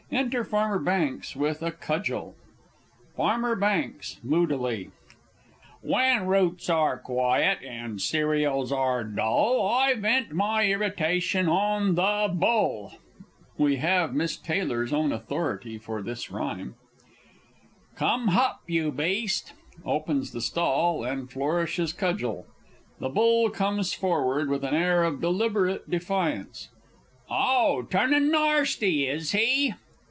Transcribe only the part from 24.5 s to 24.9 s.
an